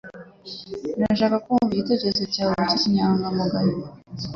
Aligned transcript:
Ndashaka 0.97 1.35
kumva 1.45 1.71
igitekerezo 1.73 2.23
cyawe 2.33 2.61
kinyangamugayo 2.79 3.75